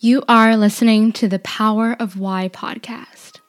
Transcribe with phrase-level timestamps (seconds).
[0.00, 3.40] You are listening to the Power of Why podcast.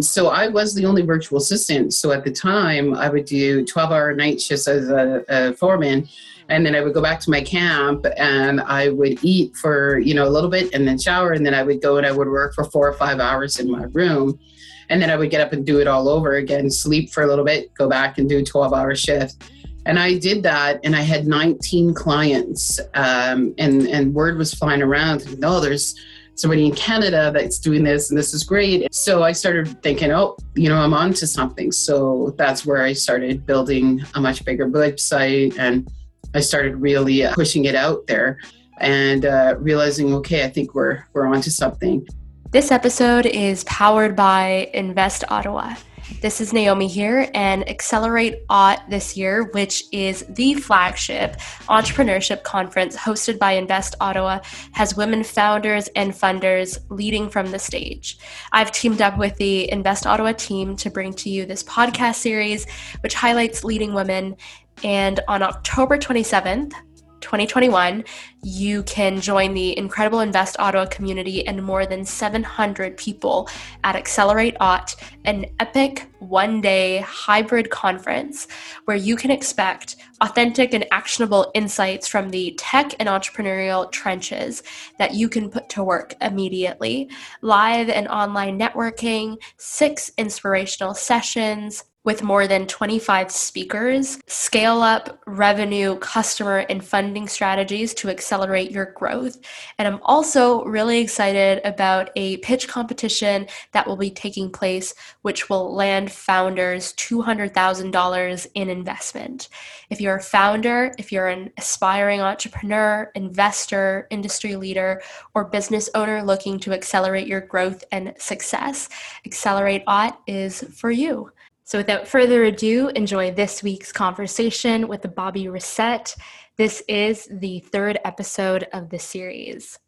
[0.00, 1.92] So I was the only virtual assistant.
[1.92, 6.08] So at the time, I would do 12 hour night shifts as a, a foreman.
[6.48, 10.14] And then I would go back to my camp and I would eat for, you
[10.14, 11.32] know, a little bit and then shower.
[11.32, 13.70] And then I would go and I would work for four or five hours in
[13.70, 14.40] my room.
[14.88, 17.26] And then I would get up and do it all over again, sleep for a
[17.26, 19.42] little bit, go back and do 12 hour shift.
[19.88, 24.82] And I did that, and I had 19 clients, um, and and word was flying
[24.82, 25.38] around.
[25.38, 25.94] No, there's
[26.34, 28.94] somebody in Canada that's doing this, and this is great.
[28.94, 31.72] So I started thinking, oh, you know, I'm on to something.
[31.72, 35.90] So that's where I started building a much bigger website, and
[36.34, 38.40] I started really uh, pushing it out there,
[38.80, 42.06] and uh, realizing, okay, I think we're we're onto something.
[42.50, 45.76] This episode is powered by Invest Ottawa.
[46.20, 51.36] This is Naomi here, and Accelerate Ott this year, which is the flagship
[51.68, 54.40] entrepreneurship conference hosted by Invest Ottawa,
[54.72, 58.18] has women founders and funders leading from the stage.
[58.50, 62.68] I've teamed up with the Invest Ottawa team to bring to you this podcast series,
[63.00, 64.36] which highlights leading women.
[64.82, 66.72] And on October 27th,
[67.20, 68.04] 2021,
[68.42, 73.48] you can join the incredible Invest Ottawa community and more than 700 people
[73.84, 78.48] at Accelerate Ott, an epic one day hybrid conference
[78.84, 84.62] where you can expect authentic and actionable insights from the tech and entrepreneurial trenches
[84.98, 87.08] that you can put to work immediately.
[87.42, 95.94] Live and online networking, six inspirational sessions, with more than 25 speakers, scale up revenue,
[95.98, 99.36] customer, and funding strategies to accelerate your growth.
[99.76, 105.50] And I'm also really excited about a pitch competition that will be taking place, which
[105.50, 109.50] will land founders $200,000 in investment.
[109.90, 115.02] If you're a founder, if you're an aspiring entrepreneur, investor, industry leader,
[115.34, 118.88] or business owner looking to accelerate your growth and success,
[119.26, 121.30] Accelerate Ott is for you.
[121.68, 126.16] So, without further ado, enjoy this week's conversation with Bobby Racette.
[126.56, 129.78] This is the third episode of the series.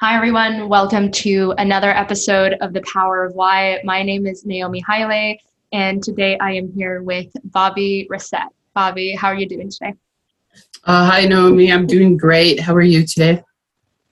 [0.00, 0.68] Hi, everyone.
[0.68, 3.78] Welcome to another episode of The Power of Why.
[3.84, 5.36] My name is Naomi Haile,
[5.70, 8.50] and today I am here with Bobby Racette.
[8.74, 9.94] Bobby, how are you doing today?
[10.82, 11.70] Uh, hi, Naomi.
[11.70, 12.58] I'm doing great.
[12.58, 13.40] How are you today?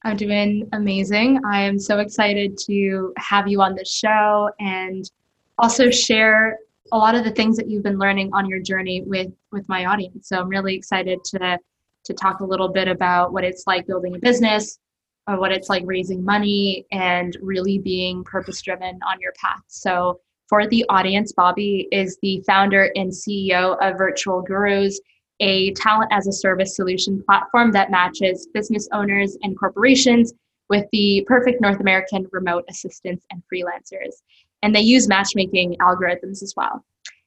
[0.04, 1.40] I'm doing amazing.
[1.44, 5.10] I am so excited to have you on the show and
[5.58, 6.56] also share
[6.93, 9.84] a lot of the things that you've been learning on your journey with with my
[9.87, 10.28] audience.
[10.28, 11.59] So I'm really excited to
[12.04, 14.78] to talk a little bit about what it's like building a business,
[15.26, 19.62] or what it's like raising money, and really being purpose driven on your path.
[19.69, 24.99] So for the audience, Bobby is the founder and CEO of Virtual Gurus,
[25.41, 30.32] a talent as a service solution platform that matches business owners and corporations
[30.69, 34.15] with the perfect North American remote assistants and freelancers
[34.62, 36.84] and they use matchmaking algorithms as well.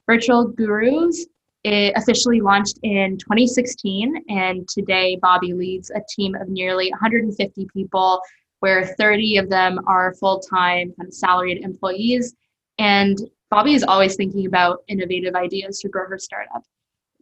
[0.07, 1.25] Virtual Gurus
[1.63, 8.19] it officially launched in 2016, and today Bobby leads a team of nearly 150 people,
[8.61, 12.33] where 30 of them are full-time kind of salaried employees.
[12.79, 13.17] And
[13.51, 16.63] Bobby is always thinking about innovative ideas to grow her startup.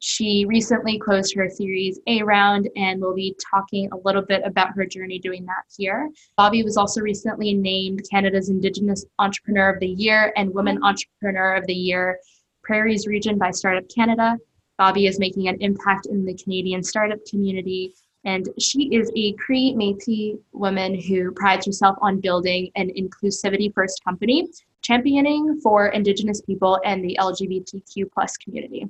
[0.01, 4.73] She recently closed her Series A round and we'll be talking a little bit about
[4.75, 6.09] her journey doing that here.
[6.37, 11.67] Bobby was also recently named Canada's Indigenous Entrepreneur of the Year and Women Entrepreneur of
[11.67, 12.19] the Year,
[12.63, 14.37] Prairies Region by Startup Canada.
[14.77, 17.93] Bobby is making an impact in the Canadian startup community,
[18.23, 24.01] and she is a Cree Métis woman who prides herself on building an inclusivity first
[24.05, 24.47] company,
[24.81, 28.87] championing for Indigenous people and the LGBTQ plus community.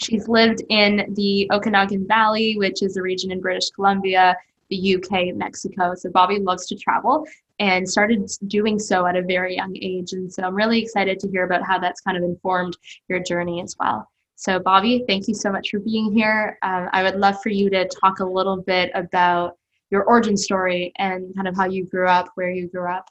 [0.00, 4.36] She's lived in the Okanagan Valley, which is a region in British Columbia,
[4.70, 5.94] the UK, Mexico.
[5.94, 7.26] So Bobby loves to travel
[7.60, 10.12] and started doing so at a very young age.
[10.12, 12.76] And so I'm really excited to hear about how that's kind of informed
[13.08, 14.10] your journey as well.
[14.36, 16.58] So, Bobby, thank you so much for being here.
[16.62, 19.56] Um, I would love for you to talk a little bit about
[19.90, 23.08] your origin story and kind of how you grew up, where you grew up.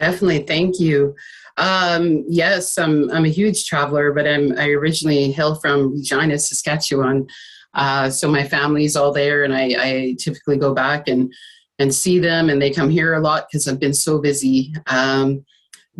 [0.00, 1.14] Definitely, thank you.
[1.58, 7.26] Um, yes, I'm I'm a huge traveler, but I'm I originally hail from Regina, Saskatchewan.
[7.74, 11.32] Uh, so my family's all there, and I, I, typically go back and
[11.78, 14.74] and see them, and they come here a lot because I've been so busy.
[14.86, 15.44] Um,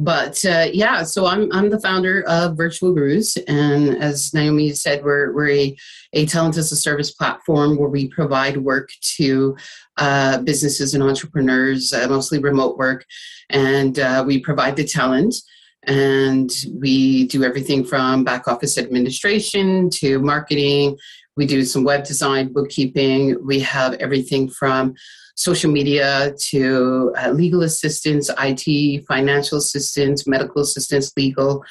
[0.01, 5.05] but uh, yeah, so I'm I'm the founder of Virtual Gurus, and as Naomi said,
[5.05, 5.77] we're we're a,
[6.15, 9.55] a talent as a service platform where we provide work to
[9.99, 13.05] uh, businesses and entrepreneurs, uh, mostly remote work,
[13.51, 15.35] and uh, we provide the talent.
[15.85, 20.97] And we do everything from back office administration to marketing.
[21.37, 23.37] We do some web design, bookkeeping.
[23.47, 24.95] We have everything from
[25.41, 31.65] social media to uh, legal assistance, IT, financial assistance, medical assistance, legal.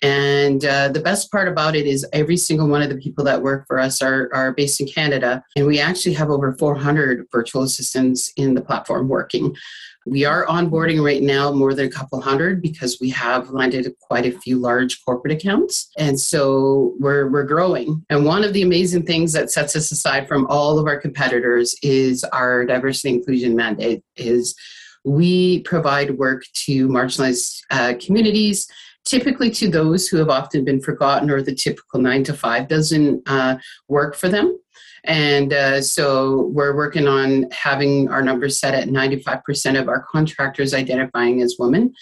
[0.00, 3.42] And uh, the best part about it is every single one of the people that
[3.42, 5.44] work for us are, are based in Canada.
[5.54, 9.54] And we actually have over 400 virtual assistants in the platform working.
[10.06, 14.26] We are onboarding right now more than a couple hundred because we have landed quite
[14.26, 15.90] a few large corporate accounts.
[15.98, 18.04] And so we're, we're growing.
[18.08, 21.76] And one of the amazing things that sets us aside from all of our competitors
[21.82, 24.54] is our diversity inclusion mandate is
[25.04, 28.66] we provide work to marginalized uh, communities
[29.04, 33.22] typically to those who have often been forgotten or the typical nine to five doesn't
[33.26, 33.56] uh,
[33.88, 34.58] work for them.
[35.04, 40.74] And uh, so we're working on having our numbers set at 95% of our contractors
[40.74, 41.94] identifying as women.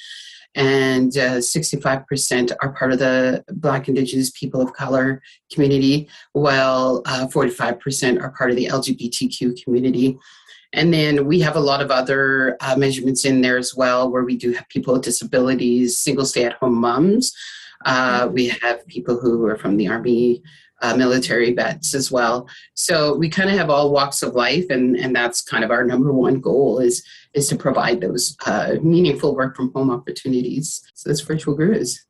[0.54, 5.22] And uh, 65% are part of the Black, Indigenous, people of color
[5.52, 10.18] community, while 45% uh, are part of the LGBTQ community.
[10.72, 14.24] And then we have a lot of other uh, measurements in there as well, where
[14.24, 17.34] we do have people with disabilities, single stay at home moms.
[17.84, 20.42] Uh, we have people who are from the Army,
[20.82, 22.48] uh, military vets as well.
[22.74, 25.84] So we kind of have all walks of life, and, and that's kind of our
[25.84, 27.04] number one goal is,
[27.34, 30.82] is to provide those uh, meaningful work from home opportunities.
[30.94, 32.04] So that's Virtual Gurus.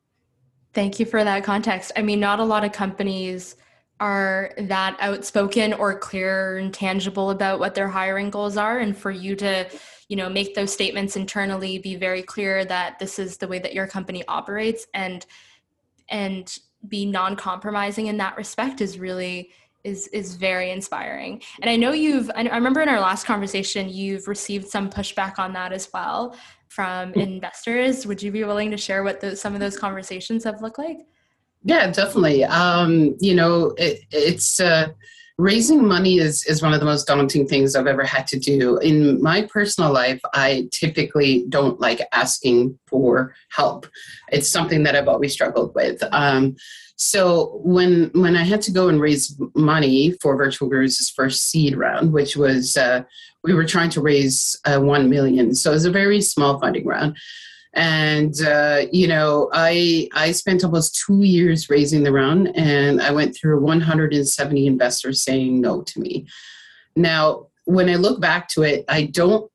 [0.74, 1.92] Thank you for that context.
[1.96, 3.56] I mean, not a lot of companies
[4.00, 9.10] are that outspoken or clear and tangible about what their hiring goals are and for
[9.10, 9.68] you to
[10.08, 13.74] you know make those statements internally be very clear that this is the way that
[13.74, 15.26] your company operates and
[16.08, 19.50] and be non-compromising in that respect is really
[19.84, 24.26] is is very inspiring and i know you've i remember in our last conversation you've
[24.28, 26.36] received some pushback on that as well
[26.68, 27.22] from mm.
[27.22, 30.78] investors would you be willing to share what those, some of those conversations have looked
[30.78, 30.98] like
[31.64, 32.44] yeah, definitely.
[32.44, 34.88] Um, you know, it, it's uh,
[35.38, 38.78] raising money is is one of the most daunting things I've ever had to do.
[38.78, 43.86] In my personal life, I typically don't like asking for help.
[44.30, 46.02] It's something that I've always struggled with.
[46.12, 46.56] Um,
[46.96, 51.76] so when when I had to go and raise money for Virtual Gurus' first seed
[51.76, 53.04] round, which was uh,
[53.44, 56.84] we were trying to raise uh, one million, so it was a very small funding
[56.84, 57.16] round
[57.78, 63.10] and uh, you know i i spent almost two years raising the round and i
[63.12, 66.26] went through 170 investors saying no to me.
[66.96, 69.50] Now when i look back to it i don't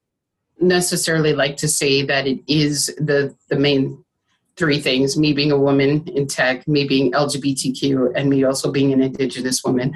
[0.61, 4.03] necessarily like to say that it is the the main
[4.55, 8.93] three things me being a woman in tech me being lgbtq and me also being
[8.93, 9.93] an indigenous woman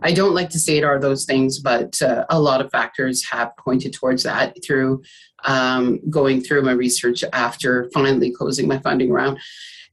[0.00, 3.24] I don't like to say it are those things, but uh, a lot of factors
[3.26, 5.02] have pointed towards that through
[5.44, 9.38] um, going through my research after finally closing my funding round.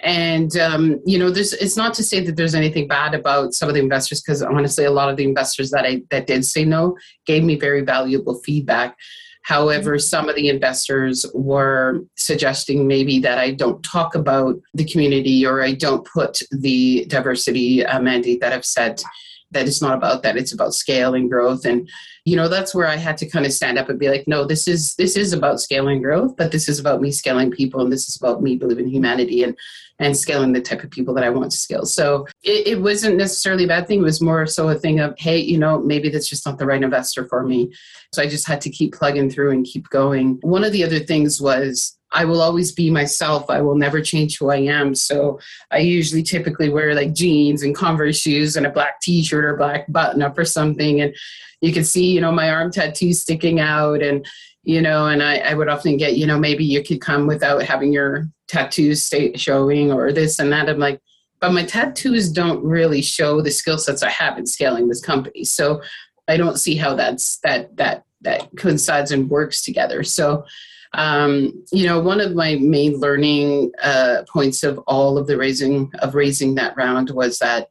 [0.01, 3.68] And um, you know, there's it's not to say that there's anything bad about some
[3.68, 6.63] of the investors because honestly, a lot of the investors that I that did say
[6.63, 8.96] no gave me very valuable feedback.
[9.42, 10.00] However, mm-hmm.
[10.00, 15.62] some of the investors were suggesting maybe that I don't talk about the community or
[15.62, 19.04] I don't put the diversity uh, mandate that I've set
[19.51, 21.66] that it's not about that it's about scale and growth.
[21.66, 21.90] And
[22.25, 24.46] you know that's where i had to kind of stand up and be like no
[24.46, 27.92] this is this is about scaling growth but this is about me scaling people and
[27.92, 29.57] this is about me believing in humanity and
[30.00, 31.86] and scaling the type of people that i want to scale.
[31.86, 35.13] So it, it wasn't necessarily a bad thing it was more so a thing of
[35.18, 37.74] hey you know maybe that's just not the right investor for me.
[38.13, 40.40] So i just had to keep plugging through and keep going.
[40.42, 43.50] One of the other things was I will always be myself.
[43.50, 44.96] I will never change who I am.
[44.96, 45.39] So
[45.72, 49.86] I usually typically wear like jeans and Converse shoes and a black t-shirt or black
[49.92, 51.01] button up or something.
[51.01, 51.16] And
[51.62, 54.25] you can see, you know, my arm tattoo sticking out and,
[54.63, 57.62] you know, and I, I would often get, you know, maybe you could come without
[57.63, 60.70] having your tattoos showing or this and that.
[60.70, 61.00] I'm like,
[61.39, 65.46] but my tattoos don't really show the skill sets I have in scaling this company.
[65.46, 65.82] So
[66.28, 70.04] I don't see how that's that that that coincides and works together.
[70.04, 70.46] So
[70.93, 75.91] um, you know, one of my main learning uh, points of all of the raising
[76.00, 77.69] of raising that round was that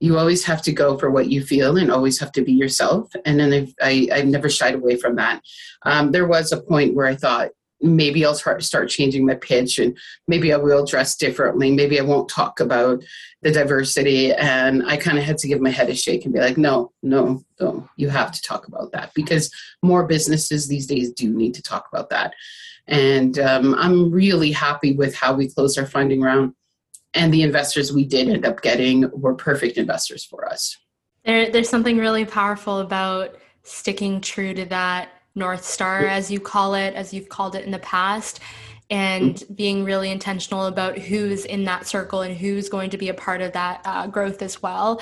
[0.00, 3.10] you always have to go for what you feel and always have to be yourself.
[3.24, 5.40] And then I've, I, I've never shied away from that.
[5.82, 7.50] Um, there was a point where I thought,
[7.84, 11.70] maybe I'll start changing my pitch and maybe I will dress differently.
[11.70, 13.04] Maybe I won't talk about
[13.42, 14.32] the diversity.
[14.32, 16.92] And I kind of had to give my head a shake and be like, no,
[17.02, 19.50] no, no, you have to talk about that because
[19.82, 22.32] more businesses these days do need to talk about that.
[22.86, 26.54] And um, I'm really happy with how we closed our funding round.
[27.12, 30.76] And the investors we did end up getting were perfect investors for us.
[31.24, 36.74] There, there's something really powerful about sticking true to that North Star, as you call
[36.74, 38.40] it, as you've called it in the past,
[38.90, 43.14] and being really intentional about who's in that circle and who's going to be a
[43.14, 45.00] part of that uh, growth as well.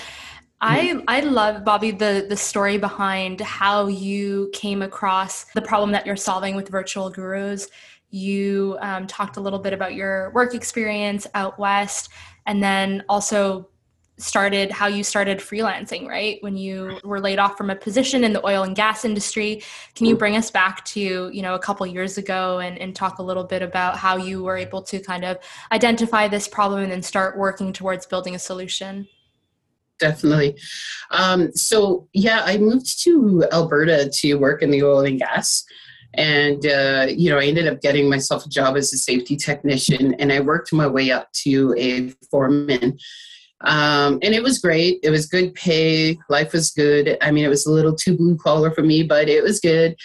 [0.61, 6.07] I I love Bobby the the story behind how you came across the problem that
[6.07, 7.69] you're solving with virtual gurus.
[8.11, 12.11] You um, talked a little bit about your work experience out west,
[12.47, 13.69] and then also
[14.23, 16.39] started how you started freelancing, right?
[16.41, 19.63] When you were laid off from a position in the oil and gas industry.
[19.95, 23.19] Can you bring us back to, you know, a couple years ago and, and talk
[23.19, 25.39] a little bit about how you were able to kind of
[25.71, 29.09] identify this problem and then start working towards building a solution?
[29.99, 30.57] Definitely.
[31.11, 35.65] Um, so yeah, I moved to Alberta to work in the oil and gas
[36.15, 40.15] and uh, you know i ended up getting myself a job as a safety technician
[40.15, 42.99] and i worked my way up to a foreman
[43.65, 45.01] um, and it was great.
[45.03, 46.19] It was good pay.
[46.29, 47.17] Life was good.
[47.21, 49.97] I mean, it was a little too blue collar for me, but it was good.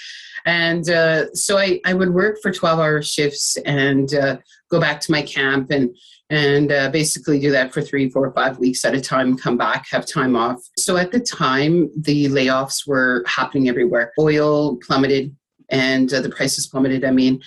[0.46, 4.38] And uh, so I, I would work for 12 hour shifts and uh,
[4.70, 5.96] go back to my camp and
[6.30, 9.86] and uh, basically do that for three, four, five weeks at a time, come back,
[9.90, 10.60] have time off.
[10.78, 14.12] So at the time, the layoffs were happening everywhere.
[14.20, 15.34] Oil plummeted
[15.70, 17.42] and uh, the prices plummeted, I mean.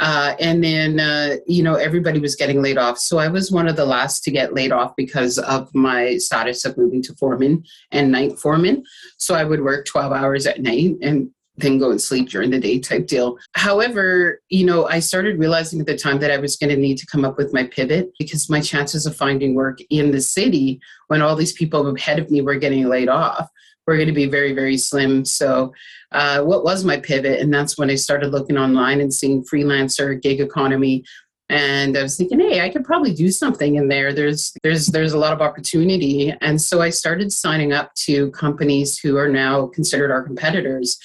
[0.00, 2.98] Uh, and then, uh, you know, everybody was getting laid off.
[2.98, 6.64] So I was one of the last to get laid off because of my status
[6.64, 8.82] of moving to foreman and night foreman.
[9.18, 12.58] So I would work 12 hours at night and then go and sleep during the
[12.58, 13.38] day type deal.
[13.52, 16.98] However, you know, I started realizing at the time that I was going to need
[16.98, 20.80] to come up with my pivot because my chances of finding work in the city
[21.06, 23.48] when all these people ahead of me were getting laid off
[23.86, 25.24] were going to be very, very slim.
[25.24, 25.72] So
[26.12, 27.40] uh, what was my pivot?
[27.40, 31.04] And that's when I started looking online and seeing freelancer, gig economy.
[31.50, 34.14] And I was thinking, hey, I could probably do something in there.
[34.14, 36.32] There's there's there's a lot of opportunity.
[36.40, 40.98] And so I started signing up to companies who are now considered our competitors.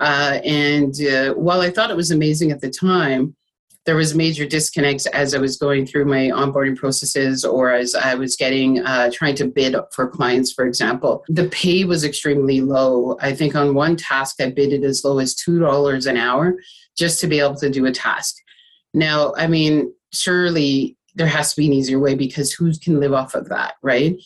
[0.00, 3.36] Uh, and uh, while I thought it was amazing at the time,
[3.84, 8.14] there was major disconnects as I was going through my onboarding processes or as I
[8.14, 11.24] was getting uh, trying to bid for clients, for example.
[11.28, 13.16] The pay was extremely low.
[13.20, 16.54] I think on one task I bidded as low as two dollars an hour
[16.96, 18.36] just to be able to do a task.
[18.94, 23.12] Now, I mean, surely there has to be an easier way because who can live
[23.12, 24.16] off of that, right?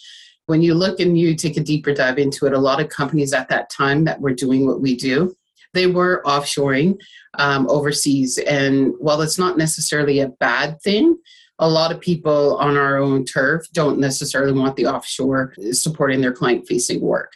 [0.47, 3.33] When you look and you take a deeper dive into it, a lot of companies
[3.33, 5.35] at that time that were doing what we do,
[5.76, 6.99] they were offshoring
[7.38, 8.38] um, overseas.
[8.38, 11.16] And while it's not necessarily a bad thing,
[11.59, 16.33] a lot of people on our own turf don't necessarily want the offshore supporting their
[16.33, 17.33] client facing work.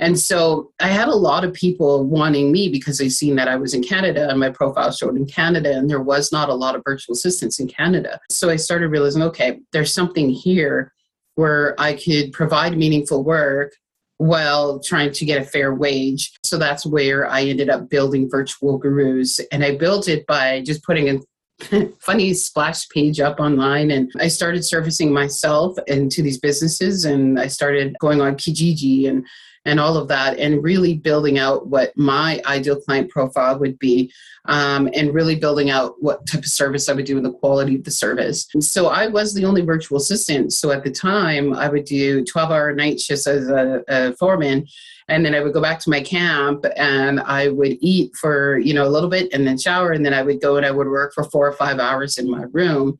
[0.00, 3.56] And so I had a lot of people wanting me because they seen that I
[3.56, 6.76] was in Canada and my profile showed in Canada and there was not a lot
[6.76, 8.20] of virtual assistants in Canada.
[8.30, 10.92] So I started realizing, okay, there's something here
[11.34, 13.72] where I could provide meaningful work
[14.18, 16.32] while trying to get a fair wage.
[16.44, 19.40] So that's where I ended up building Virtual Gurus.
[19.50, 24.28] And I built it by just putting a funny splash page up online and I
[24.28, 29.26] started servicing myself into these businesses and I started going on Kijiji and
[29.68, 34.12] and all of that, and really building out what my ideal client profile would be,
[34.46, 37.76] um, and really building out what type of service I would do and the quality
[37.76, 38.48] of the service.
[38.54, 40.52] And so I was the only virtual assistant.
[40.52, 44.66] So at the time, I would do 12 hour night shifts as a, a foreman
[45.08, 48.74] and then I would go back to my camp and I would eat for you
[48.74, 50.86] know a little bit and then shower and then I would go and I would
[50.86, 52.98] work for four or five hours in my room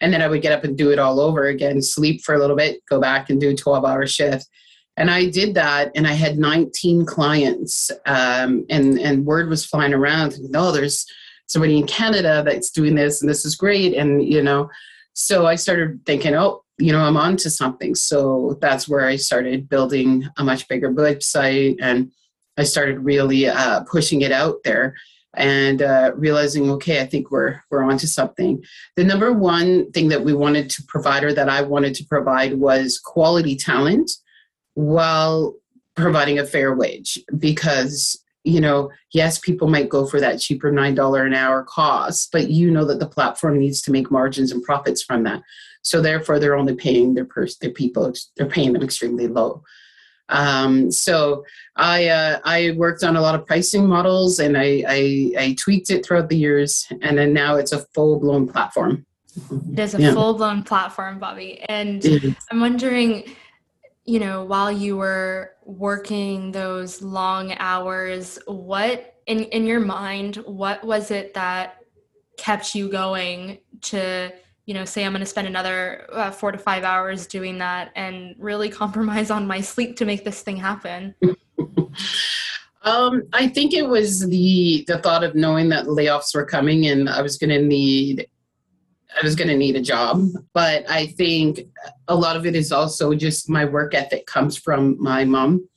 [0.00, 2.38] and then I would get up and do it all over again sleep for a
[2.38, 4.46] little bit go back and do a 12 hour shift
[5.00, 9.94] and I did that, and I had 19 clients, um, and and word was flying
[9.94, 10.38] around.
[10.50, 11.06] No, oh, there's
[11.46, 13.94] somebody in Canada that's doing this, and this is great.
[13.94, 14.68] And you know,
[15.14, 17.94] so I started thinking, oh, you know, I'm on to something.
[17.94, 22.12] So that's where I started building a much bigger website, and
[22.58, 24.94] I started really uh, pushing it out there
[25.34, 28.62] and uh, realizing, okay, I think we're we're onto something.
[28.96, 32.52] The number one thing that we wanted to provide, or that I wanted to provide,
[32.52, 34.10] was quality talent
[34.74, 35.54] while
[35.96, 40.94] providing a fair wage because you know yes people might go for that cheaper nine
[40.94, 44.62] dollar an hour cost but you know that the platform needs to make margins and
[44.62, 45.42] profits from that
[45.82, 49.62] so therefore they're only paying their pers- their people they're paying them extremely low
[50.30, 51.44] um, so
[51.76, 55.90] I uh, I worked on a lot of pricing models and I, I, I tweaked
[55.90, 59.04] it throughout the years and then now it's a full blown platform.
[59.72, 60.12] It is a yeah.
[60.12, 61.60] full blown platform, Bobby.
[61.68, 63.34] And I'm wondering
[64.10, 70.82] you know, while you were working those long hours, what in in your mind, what
[70.82, 71.76] was it that
[72.36, 74.32] kept you going to,
[74.66, 77.92] you know, say I'm going to spend another uh, 4 to 5 hours doing that
[77.94, 81.14] and really compromise on my sleep to make this thing happen?
[82.82, 87.08] um, I think it was the the thought of knowing that layoffs were coming and
[87.08, 88.26] I was going to need
[89.16, 90.26] I was going to need a job.
[90.52, 91.60] But I think
[92.08, 95.68] a lot of it is also just my work ethic comes from my mom.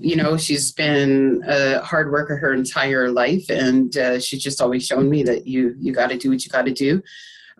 [0.00, 4.84] You know, she's been a hard worker her entire life, and uh, she's just always
[4.84, 7.02] shown me that you you got to do what you got to do.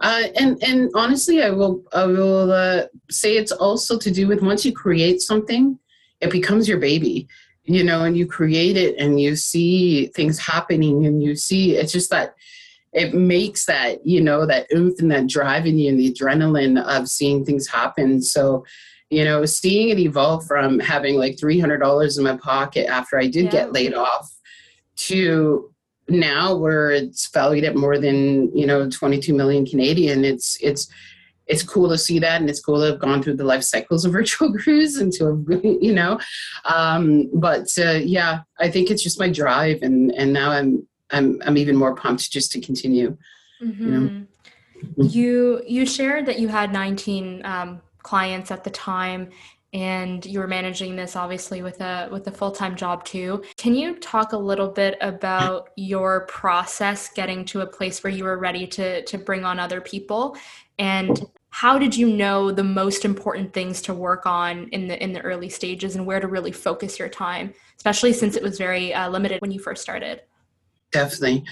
[0.00, 4.42] Uh, and and honestly, I will I will uh, say it's also to do with
[4.42, 5.78] once you create something,
[6.20, 7.28] it becomes your baby,
[7.64, 11.92] you know, and you create it and you see things happening and you see it's
[11.92, 12.34] just that
[12.96, 16.82] it makes that you know that oomph and that drive in you and the adrenaline
[16.82, 18.64] of seeing things happen so
[19.10, 23.44] you know seeing it evolve from having like $300 in my pocket after i did
[23.44, 23.50] yeah.
[23.50, 24.32] get laid off
[24.96, 25.70] to
[26.08, 30.88] now where it's valued at more than you know 22 million canadian it's it's
[31.46, 34.04] it's cool to see that and it's cool to have gone through the life cycles
[34.04, 36.18] of virtual gurus and to have you know
[36.64, 41.40] um, but uh, yeah i think it's just my drive and and now i'm I'm
[41.44, 43.16] I'm even more pumped just to continue.
[43.62, 43.84] Mm-hmm.
[43.84, 44.08] You know.
[44.08, 45.02] Mm-hmm.
[45.02, 49.30] You you shared that you had 19 um, clients at the time,
[49.72, 53.42] and you were managing this obviously with a with a full time job too.
[53.56, 58.24] Can you talk a little bit about your process getting to a place where you
[58.24, 60.36] were ready to to bring on other people,
[60.78, 65.12] and how did you know the most important things to work on in the in
[65.12, 68.92] the early stages and where to really focus your time, especially since it was very
[68.92, 70.20] uh, limited when you first started?
[70.92, 71.44] Definitely.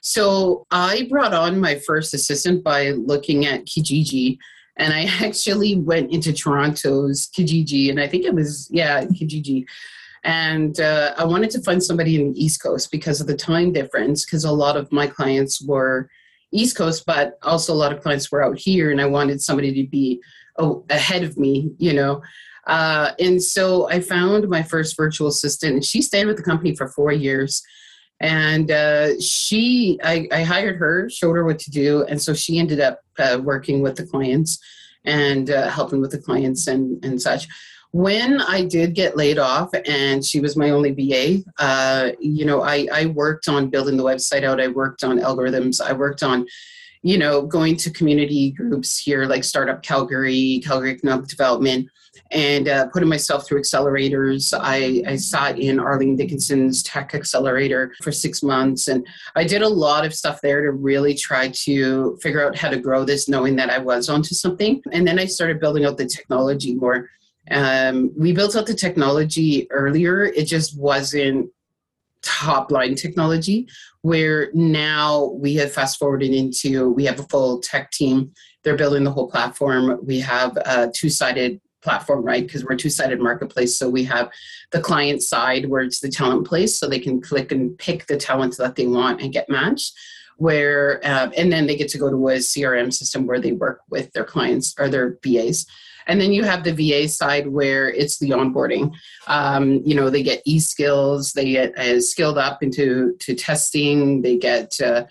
[0.00, 4.38] So I brought on my first assistant by looking at Kijiji.
[4.76, 9.64] And I actually went into Toronto's Kijiji, and I think it was, yeah, Kijiji.
[10.24, 13.72] And uh, I wanted to find somebody in the East Coast because of the time
[13.72, 16.08] difference, because a lot of my clients were
[16.52, 19.72] East Coast, but also a lot of clients were out here, and I wanted somebody
[19.82, 20.22] to be
[20.58, 22.22] oh, ahead of me, you know.
[22.66, 26.76] Uh, and so I found my first virtual assistant, and she stayed with the company
[26.76, 27.62] for four years
[28.22, 32.58] and uh, she I, I, hired her showed her what to do and so she
[32.58, 34.58] ended up uh, working with the clients
[35.04, 37.48] and uh, helping with the clients and, and such.
[37.90, 42.62] When i did get laid off and she was my only VA uh, you know
[42.62, 46.46] I, I worked on building the website out i worked on algorithms i worked on
[47.02, 51.90] you know going to community groups here like startup calgary calgary economic development
[52.32, 54.58] and uh, putting myself through accelerators.
[54.58, 59.68] I, I sat in Arlene Dickinson's tech accelerator for six months, and I did a
[59.68, 63.56] lot of stuff there to really try to figure out how to grow this, knowing
[63.56, 64.82] that I was onto something.
[64.92, 67.08] And then I started building out the technology more.
[67.50, 71.50] Um, we built out the technology earlier, it just wasn't
[72.22, 73.68] top line technology
[74.02, 78.30] where now we have fast forwarded into we have a full tech team
[78.62, 82.46] they're building the whole platform we have a two-sided platform, right?
[82.46, 83.76] Because we're a two-sided marketplace.
[83.76, 84.30] So we have
[84.70, 88.16] the client side where it's the talent place, so they can click and pick the
[88.16, 89.94] talent that they want and get matched.
[90.38, 93.80] Where uh, and then they get to go to a CRM system where they work
[93.90, 95.66] with their clients or their VAs.
[96.06, 98.92] And then you have the VA side where it's the onboarding.
[99.28, 104.22] Um, you know, they get e skills, they get uh, skilled up into to testing,
[104.22, 105.04] they get uh,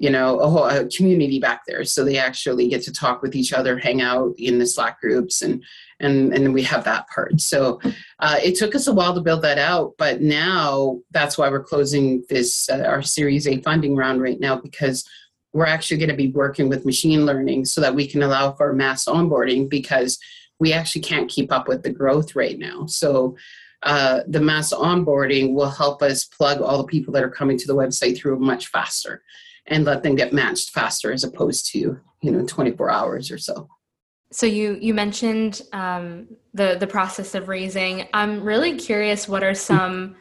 [0.00, 1.84] you know a whole a community back there.
[1.84, 5.42] So they actually get to talk with each other hang out in the slack groups
[5.42, 5.62] and
[6.00, 7.38] and and we have that part.
[7.38, 7.78] So
[8.18, 11.62] uh, it took us a while to build that out but now that's why we're
[11.62, 15.06] closing this uh, our series a funding round right now because
[15.52, 18.72] we're actually going to be working with machine learning so that we can allow for
[18.72, 20.18] mass onboarding because
[20.60, 22.86] we actually can't keep up with the growth right now.
[22.86, 23.36] So
[23.82, 27.66] uh, the mass onboarding will help us plug all the people that are coming to
[27.66, 29.22] the website through much faster
[29.70, 33.68] and let them get matched faster as opposed to you know 24 hours or so.
[34.32, 38.08] So you you mentioned um, the the process of raising.
[38.12, 40.16] I'm really curious what are some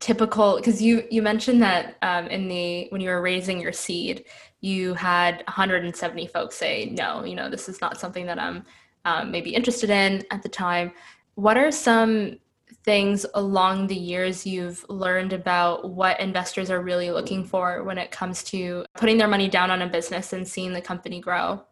[0.00, 4.24] typical because you you mentioned that um, in the when you were raising your seed
[4.60, 8.64] you had 170 folks say no you know this is not something that i'm
[9.08, 10.92] um, maybe interested in at the time.
[11.34, 12.38] What are some
[12.88, 18.10] things along the years you've learned about what investors are really looking for when it
[18.10, 21.62] comes to putting their money down on a business and seeing the company grow?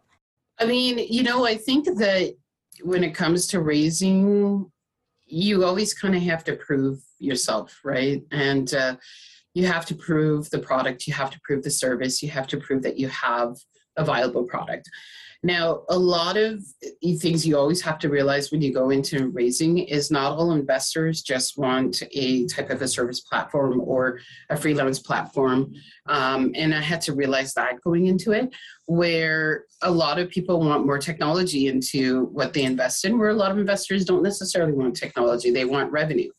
[0.58, 2.34] I mean, you know, I think that
[2.82, 4.70] when it comes to raising,
[5.24, 8.22] you always kind of have to prove yourself, right?
[8.30, 8.96] And uh,
[9.54, 12.58] you have to prove the product, you have to prove the service, you have to
[12.58, 13.56] prove that you have
[13.96, 14.90] a viable product.
[15.46, 16.64] Now, a lot of
[17.20, 21.22] things you always have to realize when you go into raising is not all investors
[21.22, 24.18] just want a type of a service platform or
[24.50, 25.72] a freelance platform.
[26.06, 28.52] Um, and I had to realize that going into it,
[28.86, 33.34] where a lot of people want more technology into what they invest in, where a
[33.34, 36.32] lot of investors don't necessarily want technology, they want revenue.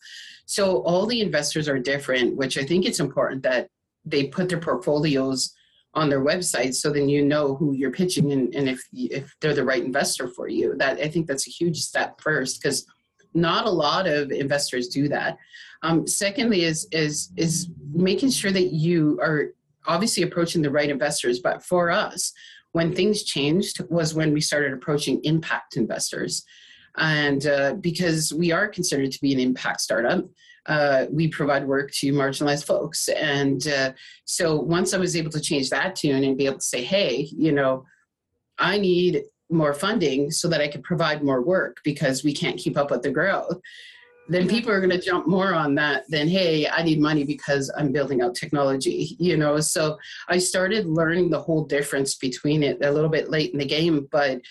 [0.47, 3.69] So all the investors are different, which I think it's important that
[4.03, 5.53] they put their portfolios
[5.97, 9.55] on their website so then you know who you're pitching and, and if if they're
[9.55, 10.75] the right investor for you.
[10.77, 12.85] That i think that's a huge step first because
[13.33, 15.37] not a lot of investors do that.
[15.83, 19.53] Um, secondly is is is making sure that you are
[19.85, 22.33] obviously approaching the right investors but for us
[22.73, 26.43] when things changed was when we started approaching impact investors.
[26.97, 30.25] And uh, because we are considered to be an impact startup
[30.67, 33.07] uh, we provide work to marginalized folks.
[33.09, 33.93] And uh,
[34.25, 37.29] so once I was able to change that tune and be able to say, hey,
[37.35, 37.85] you know,
[38.59, 42.77] I need more funding so that I can provide more work because we can't keep
[42.77, 43.59] up with the growth,
[44.27, 44.49] then mm-hmm.
[44.49, 47.93] people are going to jump more on that than, hey, I need money because I'm
[47.93, 49.59] building out technology, you know.
[49.61, 53.65] So I started learning the whole difference between it a little bit late in the
[53.65, 54.07] game.
[54.11, 54.41] But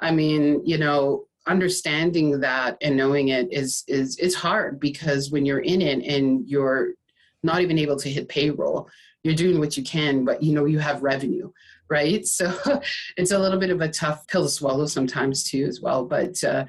[0.00, 5.46] I mean, you know, understanding that and knowing it is is it's hard because when
[5.46, 6.90] you're in it and you're
[7.42, 8.88] not even able to hit payroll
[9.22, 11.50] you're doing what you can but you know you have revenue
[11.88, 12.26] right?
[12.36, 12.52] So
[13.16, 16.42] it's a little bit of a tough pill to swallow sometimes too as well but
[16.42, 16.64] uh,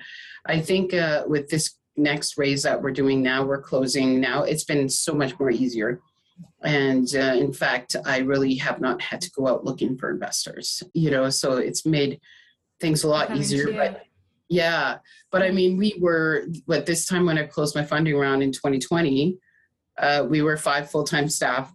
[0.46, 4.64] i think uh, with this next raise that we're doing now we're closing now it's
[4.64, 6.00] been so much more easier.
[6.62, 10.84] And uh, in fact i really have not had to go out looking for investors
[10.94, 12.20] you know so it's made
[12.80, 14.07] things a lot easier but
[14.50, 14.98] yeah,
[15.32, 18.52] but I mean, we were at this time when I closed my funding round in
[18.52, 19.38] 2020,
[19.98, 21.74] uh, we were five full time staff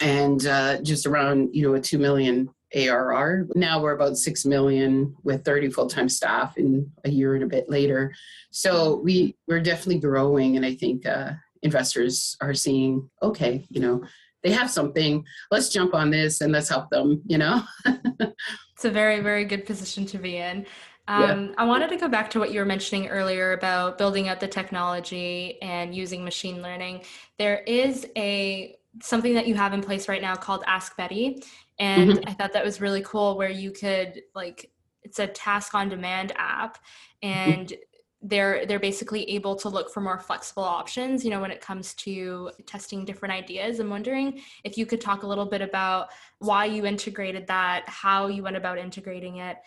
[0.00, 3.46] and uh, just around you know a two million ARR.
[3.54, 7.48] Now we're about six million with 30 full time staff in a year and a
[7.48, 8.14] bit later.
[8.50, 11.32] So we we're definitely growing, and I think uh,
[11.62, 14.04] investors are seeing okay, you know.
[14.42, 15.24] They have something.
[15.50, 17.20] Let's jump on this and let's help them.
[17.26, 20.66] You know, it's a very, very good position to be in.
[21.08, 21.54] Um, yeah.
[21.58, 24.48] I wanted to go back to what you were mentioning earlier about building out the
[24.48, 27.02] technology and using machine learning.
[27.38, 31.42] There is a something that you have in place right now called Ask Betty,
[31.78, 32.28] and mm-hmm.
[32.28, 33.36] I thought that was really cool.
[33.36, 34.70] Where you could like,
[35.02, 36.78] it's a task on demand app,
[37.22, 37.28] mm-hmm.
[37.28, 38.28] and mm-hmm.
[38.28, 41.24] they're they're basically able to look for more flexible options.
[41.24, 43.78] You know, when it comes to testing different ideas.
[43.78, 46.08] I'm wondering if you could talk a little bit about
[46.40, 49.58] why you integrated that, how you went about integrating it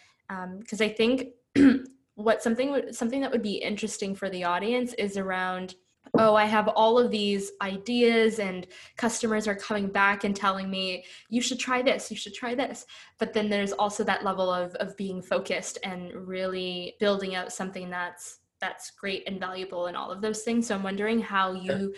[0.60, 1.30] because um, I think
[2.16, 5.76] what something something that would be interesting for the audience is around
[6.18, 11.06] oh i have all of these ideas and customers are coming back and telling me
[11.30, 12.86] you should try this you should try this.
[13.20, 17.90] But then there's also that level of of being focused and really building out something
[17.90, 20.68] that's that's great and valuable and all of those things.
[20.68, 21.94] So i'm wondering how you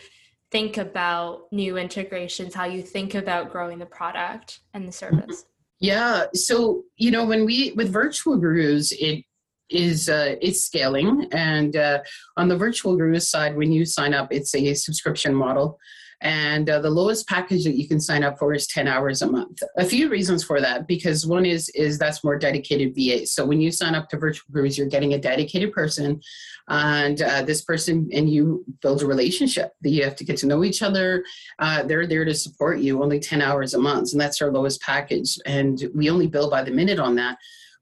[0.52, 5.46] think about new integrations how you think about growing the product and the service
[5.82, 6.26] yeah.
[6.34, 9.26] So, you know, when we, with virtual gurus, it
[9.70, 12.00] is uh, it's scaling and uh,
[12.38, 15.80] on the virtual guru side when you sign up it's a subscription model
[16.22, 19.30] and uh, the lowest package that you can sign up for is 10 hours a
[19.30, 19.60] month.
[19.78, 23.60] A few reasons for that because one is is that's more dedicated va so when
[23.60, 26.22] you sign up to virtual gurus you're getting a dedicated person
[26.68, 30.48] and uh, this person and you build a relationship that you have to get to
[30.48, 31.24] know each other.
[31.60, 34.80] Uh, they're there to support you only 10 hours a month and that's our lowest
[34.82, 35.38] package.
[35.46, 37.38] And we only bill by the minute on that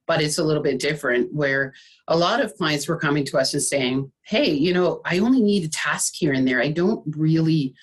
[0.07, 1.71] but it's a little bit different where
[2.07, 5.39] a lot of clients were coming to us and saying hey you know i only
[5.39, 6.61] need a task here and there.
[6.61, 7.75] I don't really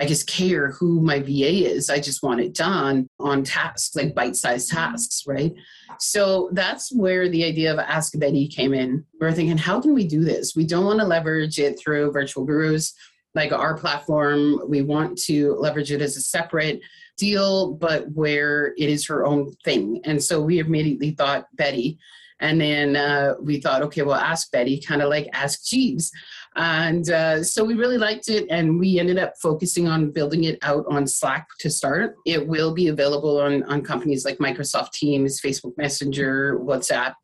[0.00, 1.90] I just care who my VA is.
[1.90, 5.54] I just want it done on tasks, like bite-sized tasks, right?
[6.00, 9.04] So that's where the idea of Ask Betty came in.
[9.20, 10.56] We're thinking, how can we do this?
[10.56, 12.94] We don't want to leverage it through virtual gurus
[13.34, 14.60] like our platform.
[14.68, 16.80] We want to leverage it as a separate
[17.16, 20.00] deal, but where it is her own thing.
[20.04, 21.98] And so we immediately thought Betty.
[22.40, 26.10] And then uh, we thought, okay, well, ask Betty, kind of like ask Jeeves.
[26.54, 30.58] And uh, so we really liked it, and we ended up focusing on building it
[30.62, 32.14] out on Slack to start.
[32.26, 37.14] It will be available on, on companies like Microsoft Teams, Facebook Messenger, WhatsApp.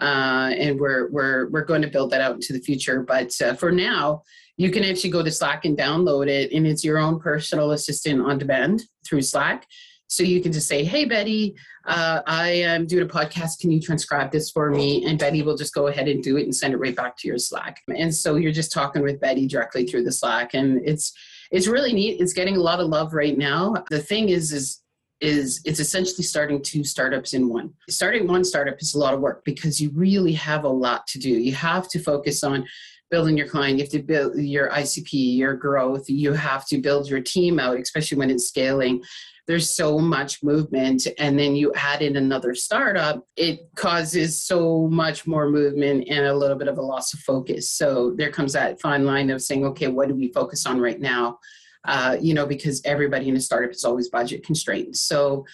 [0.00, 3.02] Uh, and we're, we're, we're going to build that out into the future.
[3.02, 4.22] But uh, for now,
[4.56, 8.20] you can actually go to Slack and download it, and it's your own personal assistant
[8.20, 9.66] on demand through Slack.
[10.12, 11.54] So you can just say, "Hey, Betty,
[11.86, 13.60] uh, I am doing a podcast.
[13.60, 16.44] Can you transcribe this for me?" And Betty will just go ahead and do it
[16.44, 17.80] and send it right back to your Slack.
[17.96, 21.12] And so you're just talking with Betty directly through the Slack, and it's
[21.50, 22.20] it's really neat.
[22.20, 23.74] It's getting a lot of love right now.
[23.90, 24.82] The thing is, is
[25.22, 27.72] is it's essentially starting two startups in one.
[27.88, 31.18] Starting one startup is a lot of work because you really have a lot to
[31.18, 31.30] do.
[31.30, 32.66] You have to focus on
[33.12, 37.08] building your client, you have to build your ICP, your growth, you have to build
[37.08, 39.02] your team out, especially when it's scaling.
[39.46, 45.26] There's so much movement and then you add in another startup it causes so much
[45.26, 47.70] more movement and a little bit of a loss of focus.
[47.70, 51.00] So there comes that fine line of saying okay what do we focus on right
[51.00, 51.38] now?
[51.84, 54.96] Uh, you know because everybody in a startup is always budget constrained.
[54.96, 55.44] So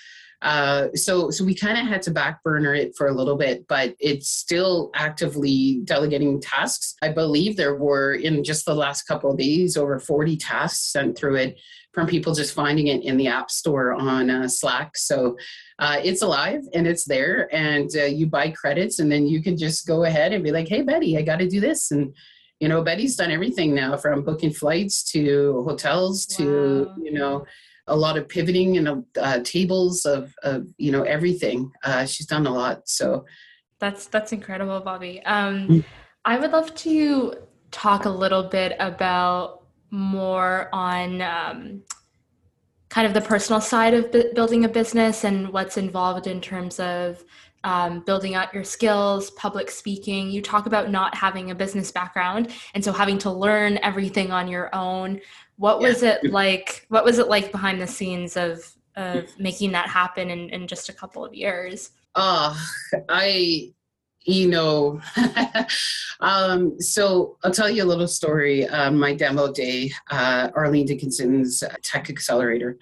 [0.41, 3.67] Uh, so so we kind of had to back burner it for a little bit,
[3.67, 6.95] but it's still actively delegating tasks.
[7.03, 11.19] I believe there were in just the last couple of days over 40 tasks sent
[11.19, 11.61] through it
[11.93, 14.97] from people just finding it in the app store on uh, Slack.
[14.97, 15.37] So
[15.81, 19.57] uh, it's alive and it's there, and uh, you buy credits, and then you can
[19.57, 22.15] just go ahead and be like, "Hey, Betty, I got to do this," and
[22.61, 26.95] you know, Betty's done everything now from booking flights to hotels to wow.
[27.03, 27.45] you know
[27.89, 31.71] a lot of pivoting and uh, tables of, of you know everything.
[31.83, 32.89] Uh, she's done a lot.
[32.89, 33.25] So
[33.79, 35.23] that's that's incredible, Bobby.
[35.25, 35.85] Um, mm.
[36.25, 37.35] I would love to
[37.71, 41.83] talk a little bit about more on um,
[42.89, 46.81] kind of the personal side of b- building a business and what's involved in terms
[46.81, 47.25] of
[47.65, 50.31] um, building out your skills, public speaking.
[50.31, 54.49] You talk about not having a business background, and so having to learn everything on
[54.49, 55.21] your own.
[55.57, 56.87] What was it like?
[56.89, 60.89] What was it like behind the scenes of of making that happen in, in just
[60.89, 61.91] a couple of years?
[62.15, 62.55] Uh,
[63.09, 63.73] I,
[64.25, 65.01] you know,
[66.21, 68.67] um, so I'll tell you a little story.
[68.67, 72.77] Um, my demo day, uh, Arlene Dickinson's Tech Accelerator.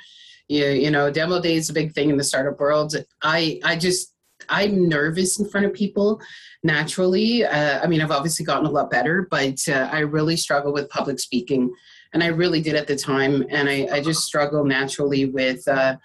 [0.48, 2.94] You, you know, demo day is a big thing in the startup world.
[3.22, 4.14] I, I just,
[4.48, 6.20] I'm nervous in front of people
[6.62, 7.44] naturally.
[7.44, 10.88] Uh, I mean, I've obviously gotten a lot better, but uh, I really struggle with
[10.88, 11.72] public speaking
[12.12, 13.44] and I really did at the time.
[13.50, 15.96] And I, I just struggle naturally with, uh,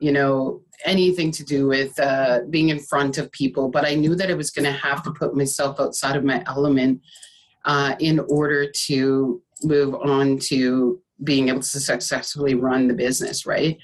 [0.00, 3.68] you know, anything to do with uh, being in front of people.
[3.68, 6.42] But I knew that I was going to have to put myself outside of my
[6.46, 7.02] element
[7.64, 13.78] uh, in order to move on to being able to successfully run the business, right?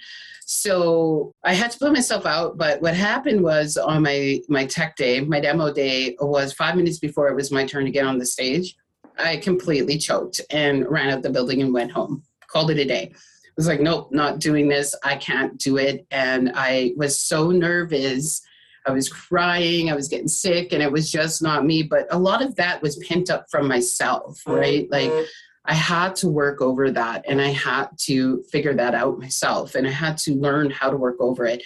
[0.46, 2.58] So I had to put myself out.
[2.58, 6.98] But what happened was on my my tech day, my demo day was five minutes
[6.98, 8.76] before it was my turn to get on the stage.
[9.18, 12.22] I completely choked and ran out of the building and went home.
[12.48, 13.10] Called it a day.
[13.12, 14.94] I was like, nope, not doing this.
[15.04, 16.06] I can't do it.
[16.10, 18.42] And I was so nervous.
[18.86, 19.90] I was crying.
[19.90, 21.82] I was getting sick, and it was just not me.
[21.82, 24.58] But a lot of that was pent up from myself, mm-hmm.
[24.58, 24.90] right?
[24.90, 25.12] Like
[25.66, 29.86] I had to work over that and I had to figure that out myself and
[29.86, 31.62] I had to learn how to work over it.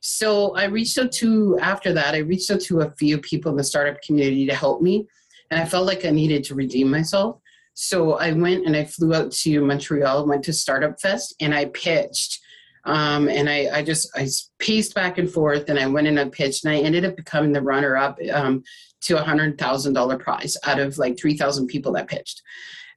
[0.00, 3.56] So I reached out to, after that, I reached out to a few people in
[3.56, 5.06] the startup community to help me
[5.50, 7.38] and I felt like I needed to redeem myself.
[7.74, 11.66] So I went and I flew out to Montreal, went to Startup Fest, and I
[11.66, 12.40] pitched.
[12.84, 14.28] Um, and I, I just I
[14.58, 17.52] paced back and forth, and I went and I pitched, and I ended up becoming
[17.52, 18.62] the runner-up um,
[19.02, 22.42] to a hundred thousand dollar prize out of like three thousand people that pitched.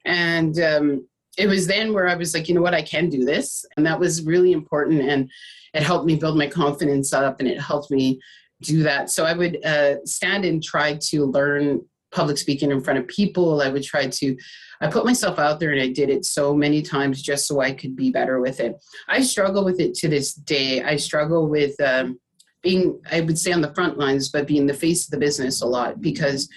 [0.08, 3.24] And um, it was then where I was like, you know what, I can do
[3.24, 5.30] this, and that was really important, and
[5.74, 8.18] it helped me build my confidence up, and it helped me
[8.62, 9.10] do that.
[9.10, 13.60] So I would uh, stand and try to learn public speaking in front of people.
[13.60, 14.36] I would try to,
[14.80, 17.72] I put myself out there and I did it so many times just so I
[17.72, 18.76] could be better with it.
[19.06, 20.82] I struggle with it to this day.
[20.82, 22.18] I struggle with um,
[22.62, 25.60] being, I would say on the front lines, but being the face of the business
[25.60, 26.48] a lot because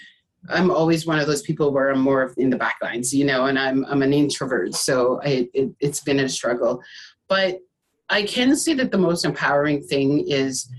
[0.49, 3.45] I'm always one of those people where I'm more in the back lines, you know,
[3.45, 4.73] and I'm, I'm an introvert.
[4.73, 6.81] So I, it, it's been a struggle.
[7.29, 7.59] But
[8.09, 10.69] I can say that the most empowering thing is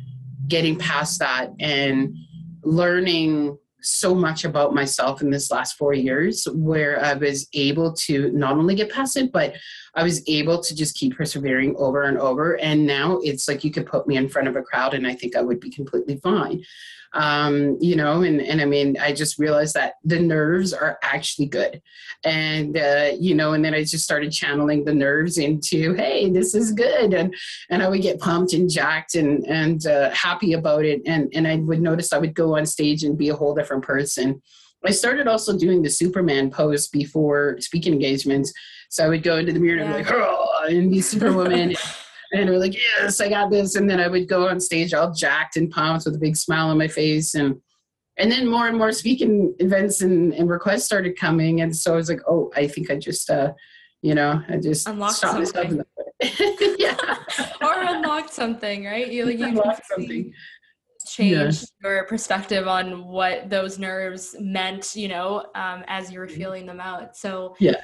[0.49, 2.15] getting past that and
[2.63, 8.31] learning so much about myself in this last four years where I was able to
[8.31, 9.55] not only get past it, but
[9.95, 12.59] I was able to just keep persevering over and over.
[12.61, 15.15] And now it's like you could put me in front of a crowd and I
[15.15, 16.63] think I would be completely fine
[17.15, 21.47] um, you know, and, and I mean, I just realized that the nerves are actually
[21.47, 21.83] good.
[22.25, 26.55] And, uh, you know, and then I just started channeling the nerves into, hey, this
[26.55, 27.13] is good.
[27.13, 27.35] And,
[27.69, 31.03] and I would get pumped and jacked and, and uh, happy about it.
[31.07, 33.85] And, and I would notice I would go on stage and be a whole different
[33.85, 34.41] person.
[34.85, 38.53] I started also doing the Superman pose before speaking engagements.
[38.89, 41.77] So I would go into the mirror and be like, oh, and be Superwoman.
[42.33, 43.77] and we're like, yes, I got this.
[43.77, 46.69] And then I would go on stage all jacked and pumped with a big smile
[46.69, 47.35] on my face.
[47.35, 47.61] And
[48.19, 51.63] and then more and more speaking events and, and requests started coming.
[51.63, 53.53] And so I was like, oh, I think I just uh,
[54.03, 55.83] you know, I just unlocked something.
[56.79, 56.97] yeah.
[57.63, 59.11] or unlocked something, right?
[59.11, 60.33] You like you unlocked something.
[61.07, 61.69] Change yeah.
[61.83, 66.37] your perspective on what those nerves meant, you know, um, as you were mm-hmm.
[66.37, 67.17] feeling them out.
[67.17, 67.83] So yeah,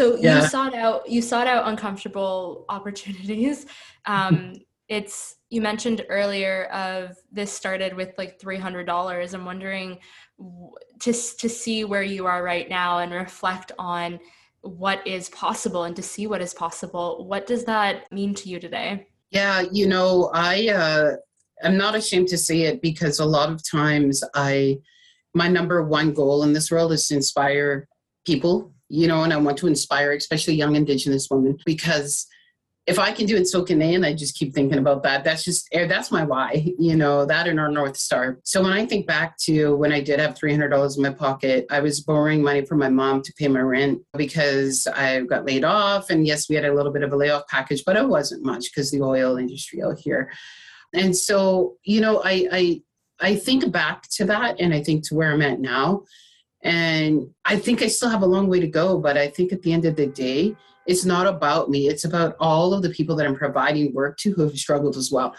[0.00, 0.40] so yeah.
[0.40, 3.66] you sought out you sought out uncomfortable opportunities.
[4.06, 4.54] Um,
[4.88, 9.34] it's you mentioned earlier of this started with like three hundred dollars.
[9.34, 9.98] I'm wondering
[11.00, 14.18] to to see where you are right now and reflect on
[14.62, 17.26] what is possible and to see what is possible.
[17.26, 19.06] What does that mean to you today?
[19.30, 21.16] Yeah, you know, I uh,
[21.62, 24.78] I'm not ashamed to say it because a lot of times I
[25.34, 27.86] my number one goal in this world is to inspire
[28.24, 32.26] people you know, and I want to inspire, especially young Indigenous women, because
[32.86, 33.94] if I can do it, so can they.
[33.94, 35.22] And I just keep thinking about that.
[35.22, 38.40] That's just, eh, that's my why, you know, that and our North Star.
[38.42, 41.78] So when I think back to when I did have $300 in my pocket, I
[41.78, 46.10] was borrowing money from my mom to pay my rent because I got laid off.
[46.10, 48.64] And yes, we had a little bit of a layoff package, but it wasn't much
[48.70, 50.32] because the oil industry out here.
[50.92, 52.82] And so, you know, I, I,
[53.20, 56.04] I think back to that and I think to where I'm at now.
[56.62, 59.62] And I think I still have a long way to go, but I think at
[59.62, 61.88] the end of the day, it's not about me.
[61.88, 65.10] It's about all of the people that I'm providing work to who have struggled as
[65.12, 65.34] well.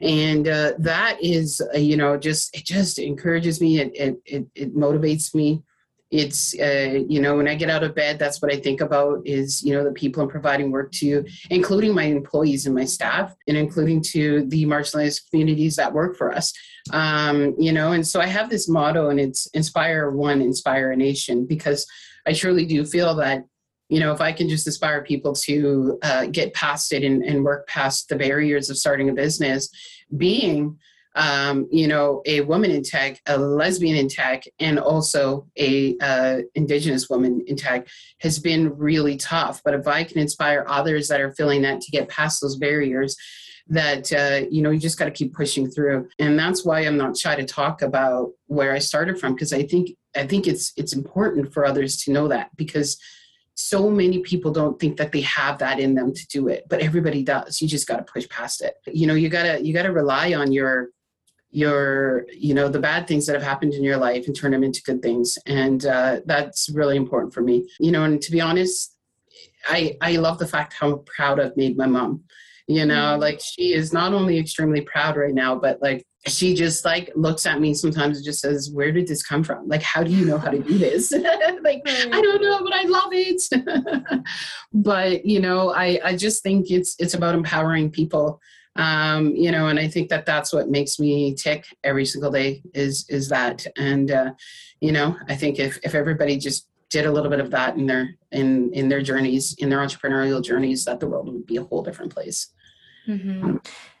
[0.00, 3.80] And uh, that is, uh, you know, just, it just encourages me.
[3.80, 5.62] It, it, it, it motivates me
[6.10, 9.20] it's uh, you know when i get out of bed that's what i think about
[9.24, 13.34] is you know the people i'm providing work to including my employees and my staff
[13.46, 16.52] and including to the marginalized communities that work for us.
[16.92, 20.96] Um, you know and so i have this motto and it's inspire one inspire a
[20.96, 21.86] nation because
[22.26, 23.44] i truly do feel that
[23.88, 27.44] you know if i can just inspire people to uh, get past it and, and
[27.44, 29.68] work past the barriers of starting a business
[30.16, 30.78] being
[31.14, 36.38] um, you know, a woman in tech, a lesbian in tech, and also a uh,
[36.54, 37.88] indigenous woman in tech
[38.20, 39.60] has been really tough.
[39.64, 43.16] But if I can inspire others that are feeling that to get past those barriers,
[43.66, 46.96] that uh, you know you just got to keep pushing through, and that's why I'm
[46.96, 50.72] not shy to talk about where I started from because I think I think it's
[50.76, 52.98] it's important for others to know that because
[53.54, 56.80] so many people don't think that they have that in them to do it but
[56.80, 57.60] everybody does.
[57.60, 58.74] You just got to push past it.
[58.86, 60.88] You know you got to you got to rely on your
[61.50, 64.64] your you know the bad things that have happened in your life and turn them
[64.64, 65.38] into good things.
[65.46, 67.68] And uh, that's really important for me.
[67.78, 68.96] You know and to be honest
[69.66, 72.22] i i love the fact how proud i've made my mom.
[72.66, 73.20] You know mm-hmm.
[73.20, 77.46] like she is not only extremely proud right now but like she just like looks
[77.46, 79.66] at me sometimes and just says where did this come from?
[79.66, 81.12] Like how do you know how to do this?
[81.62, 84.22] Like i don't know but i love it.
[84.72, 88.40] But you know i i just think it's it's about empowering people
[88.76, 92.62] um, you know, and I think that that's what makes me tick every single day
[92.74, 93.66] is is that.
[93.76, 94.32] And uh,
[94.80, 97.86] you know, I think if if everybody just did a little bit of that in
[97.86, 101.64] their in in their journeys, in their entrepreneurial journeys, that the world would be a
[101.64, 102.48] whole different place.
[103.08, 103.56] Mm-hmm.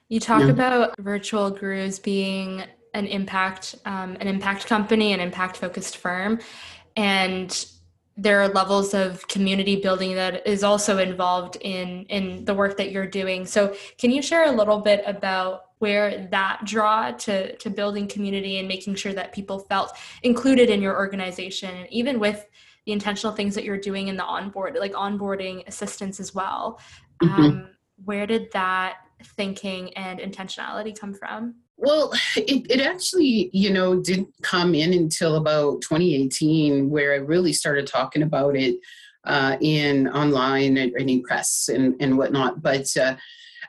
[0.08, 0.48] You talk yeah.
[0.48, 6.40] about virtual gurus being an impact um, an impact company, an impact focused firm,
[6.96, 7.66] and
[8.20, 12.90] there are levels of community building that is also involved in in the work that
[12.90, 17.70] you're doing so can you share a little bit about where that draw to to
[17.70, 22.46] building community and making sure that people felt included in your organization even with
[22.84, 26.78] the intentional things that you're doing in the onboard like onboarding assistance as well
[27.22, 27.42] mm-hmm.
[27.42, 27.68] um,
[28.04, 34.28] where did that thinking and intentionality come from well, it, it actually, you know, didn't
[34.42, 38.76] come in until about 2018, where I really started talking about it
[39.24, 42.62] uh, in online and, in press and, and whatnot.
[42.62, 43.16] But uh,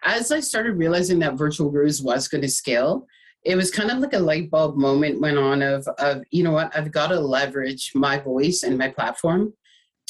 [0.03, 3.07] as I started realizing that virtual gurus was going to scale,
[3.43, 6.51] it was kind of like a light bulb moment went on of, of you know
[6.51, 9.53] what, I've got to leverage my voice and my platform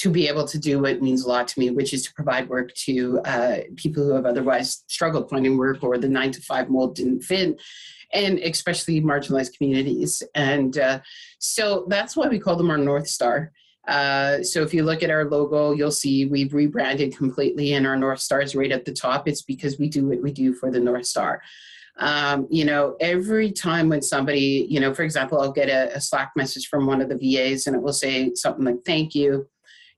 [0.02, 2.50] to be able to do what means a lot to me, which is to provide
[2.50, 6.72] work to uh, people who have otherwise struggled finding work or the nine to five
[6.72, 7.62] mold didn't fit,
[8.12, 10.24] and especially marginalized communities.
[10.34, 11.02] And uh,
[11.38, 13.52] so that's why we call them our North Star.
[13.88, 17.96] Uh, so if you look at our logo, you'll see we've rebranded completely, and our
[17.96, 19.28] North Star is right at the top.
[19.28, 21.44] It's because we do what we do for the North Star.
[21.98, 26.02] Um, you know, every time when somebody, you know, for example, I'll get a, a
[26.02, 29.48] Slack message from one of the VAs, and it will say something like, "Thank you."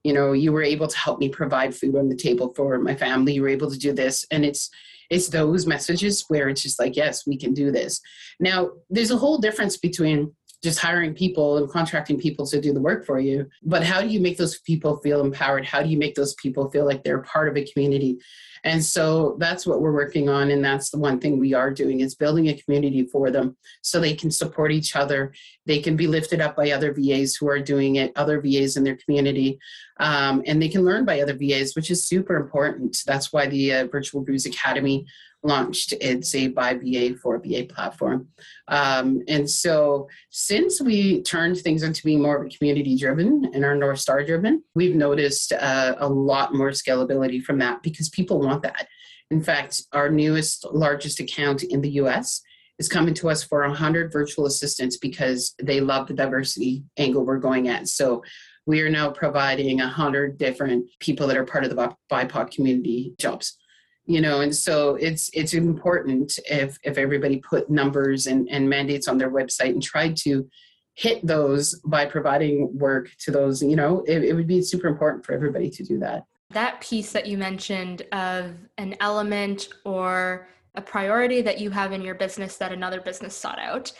[0.03, 2.95] You know you were able to help me provide food on the table for my
[2.95, 4.25] family you were able to do this.
[4.31, 4.69] And it's
[5.09, 8.01] it's those messages where it's just like yes we can do this.
[8.39, 10.31] Now there's a whole difference between
[10.63, 14.07] just hiring people and contracting people to do the work for you but how do
[14.07, 15.65] you make those people feel empowered?
[15.65, 18.17] How do you make those people feel like they're part of a community
[18.63, 21.99] and so that's what we're working on and that's the one thing we are doing
[21.99, 25.33] is building a community for them so they can support each other
[25.65, 28.83] they can be lifted up by other vas who are doing it other vas in
[28.83, 29.59] their community
[29.99, 33.73] um, and they can learn by other vas which is super important that's why the
[33.73, 35.05] uh, virtual gurus academy
[35.43, 35.93] launched.
[35.99, 38.27] It's a by VA for VA platform.
[38.67, 43.65] Um, and so since we turned things into being more of a community driven and
[43.65, 48.39] our North Star driven, we've noticed uh, a lot more scalability from that because people
[48.39, 48.87] want that.
[49.31, 52.41] In fact, our newest, largest account in the US
[52.79, 57.37] is coming to us for 100 virtual assistants because they love the diversity angle we're
[57.37, 57.87] going at.
[57.87, 58.23] So
[58.65, 63.57] we are now providing 100 different people that are part of the BIPOC community jobs
[64.05, 69.07] you know and so it's it's important if if everybody put numbers and, and mandates
[69.07, 70.47] on their website and tried to
[70.95, 75.25] hit those by providing work to those you know it, it would be super important
[75.25, 76.23] for everybody to do that
[76.53, 82.01] that piece that you mentioned of an element or a priority that you have in
[82.01, 83.91] your business that another business sought out.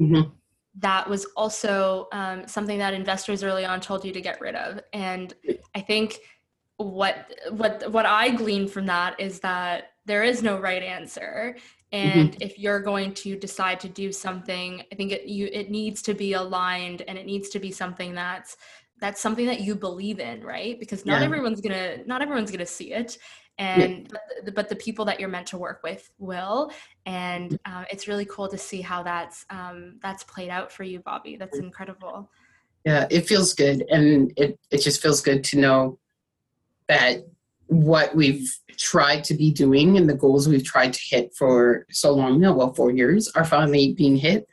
[0.00, 0.30] Mm-hmm.
[0.78, 4.80] That was also um, something that investors early on told you to get rid of.
[4.92, 5.34] And
[5.74, 6.20] I think
[6.76, 11.56] what what what I gleaned from that is that there is no right answer.
[11.92, 12.42] And mm-hmm.
[12.42, 16.14] if you're going to decide to do something, I think it you it needs to
[16.14, 18.56] be aligned and it needs to be something that's
[19.00, 20.78] that's something that you believe in right?
[20.78, 21.26] Because not yeah.
[21.26, 23.18] everyone's gonna not everyone's gonna see it
[23.58, 24.06] and yeah.
[24.10, 26.70] but, the, but, the, people that you're meant to work with will
[27.04, 31.00] and uh, it's really cool to see how that's um, that's played out for you
[31.00, 31.36] bobby.
[31.36, 32.30] That's incredible.
[32.84, 35.98] Yeah it feels good and it, it just feels good to know
[36.88, 37.24] that
[37.66, 42.12] what we've tried to be doing and the goals we've tried to hit for so
[42.12, 44.48] long now well four years are finally being hit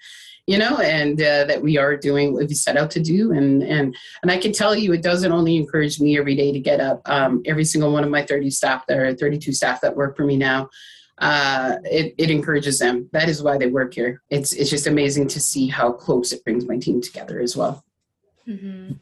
[0.47, 3.33] you know, and uh, that we are doing what we set out to do.
[3.33, 6.59] And and and I can tell you, it doesn't only encourage me every day to
[6.59, 7.01] get up.
[7.05, 10.23] Um, every single one of my 30 staff, there are 32 staff that work for
[10.23, 10.69] me now.
[11.17, 13.09] Uh, it, it encourages them.
[13.11, 14.21] That is why they work here.
[14.29, 17.83] It's it's just amazing to see how close it brings my team together as well.
[18.47, 18.93] Mm-hmm.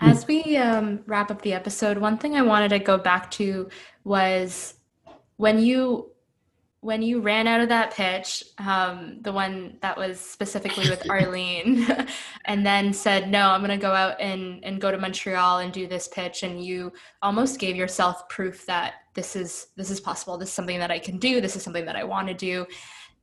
[0.00, 3.68] As we um, wrap up the episode, one thing I wanted to go back to
[4.04, 4.74] was
[5.36, 6.11] when you
[6.82, 11.86] when you ran out of that pitch, um, the one that was specifically with Arlene,
[12.44, 15.72] and then said, "No, I'm going to go out and and go to Montreal and
[15.72, 20.36] do this pitch," and you almost gave yourself proof that this is this is possible.
[20.36, 21.40] This is something that I can do.
[21.40, 22.66] This is something that I want to do.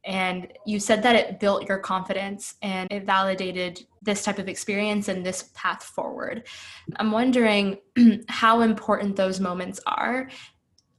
[0.06, 5.10] And you said that it built your confidence and it validated this type of experience
[5.10, 6.48] and this path forward.
[6.96, 7.80] I'm wondering
[8.30, 10.30] how important those moments are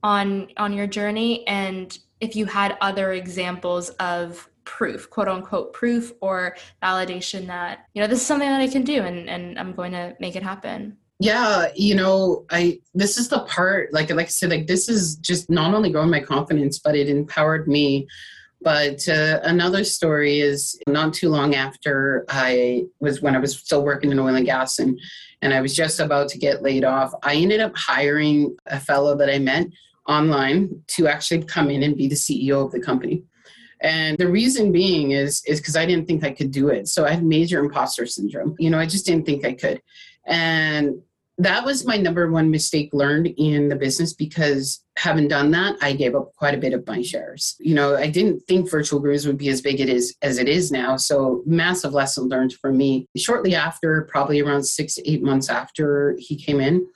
[0.03, 6.13] on on your journey and if you had other examples of proof, quote unquote proof
[6.21, 9.73] or validation that, you know, this is something that I can do and, and I'm
[9.73, 10.97] going to make it happen.
[11.19, 15.17] Yeah, you know, I this is the part like like I said, like this is
[15.17, 18.07] just not only growing my confidence, but it empowered me.
[18.63, 23.85] But uh, another story is not too long after I was when I was still
[23.85, 24.99] working in oil and gas and
[25.43, 27.13] and I was just about to get laid off.
[27.23, 29.67] I ended up hiring a fellow that I met
[30.09, 33.23] online to actually come in and be the CEO of the company.
[33.81, 36.89] And the reason being is is because I didn't think I could do it.
[36.89, 38.55] So I had major imposter syndrome.
[38.59, 39.81] You know, I just didn't think I could.
[40.27, 41.01] And
[41.39, 45.95] that was my number one mistake learned in the business because having done that, I
[45.95, 47.57] gave up quite a bit of my shares.
[47.59, 50.49] You know, I didn't think virtual gurus would be as big it is as it
[50.49, 50.99] is now.
[50.99, 53.07] So massive lesson learned for me.
[53.17, 56.87] Shortly after, probably around six to eight months after he came in,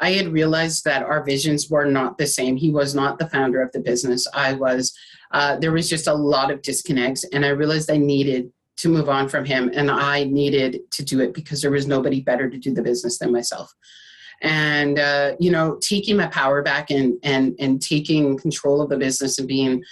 [0.00, 2.56] I had realized that our visions were not the same.
[2.56, 4.26] He was not the founder of the business.
[4.34, 4.92] I was.
[5.30, 9.08] Uh, there was just a lot of disconnects, and I realized I needed to move
[9.08, 12.58] on from him, and I needed to do it because there was nobody better to
[12.58, 13.72] do the business than myself.
[14.42, 18.98] And uh, you know, taking my power back and and and taking control of the
[18.98, 19.82] business and being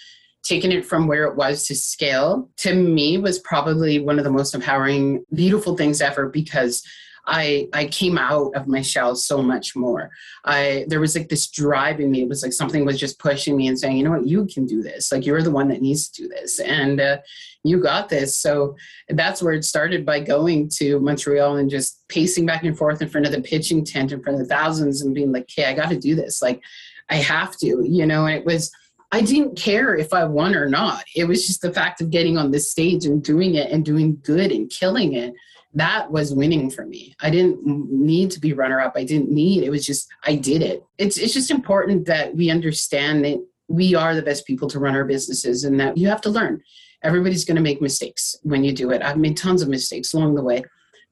[0.42, 4.30] taking it from where it was to scale to me was probably one of the
[4.30, 6.82] most empowering beautiful things ever because
[7.26, 10.10] I I came out of my shell so much more.
[10.44, 12.22] I there was like this drive in me.
[12.22, 14.66] It was like something was just pushing me and saying, you know what, you can
[14.66, 15.12] do this.
[15.12, 17.18] Like you're the one that needs to do this, and uh,
[17.62, 18.36] you got this.
[18.36, 18.76] So
[19.08, 23.08] that's where it started by going to Montreal and just pacing back and forth in
[23.08, 25.74] front of the pitching tent in front of the thousands and being like, hey, I
[25.74, 26.40] got to do this.
[26.40, 26.62] Like
[27.08, 28.26] I have to, you know.
[28.26, 28.70] And it was.
[29.12, 31.02] I didn't care if I won or not.
[31.16, 34.20] It was just the fact of getting on this stage and doing it and doing
[34.22, 35.34] good and killing it
[35.74, 37.14] that was winning for me.
[37.20, 38.94] I didn't need to be runner up.
[38.96, 40.84] I didn't need it was just I did it.
[40.98, 44.96] It's it's just important that we understand that we are the best people to run
[44.96, 46.60] our businesses and that you have to learn.
[47.02, 49.00] Everybody's going to make mistakes when you do it.
[49.00, 50.64] I've made tons of mistakes along the way.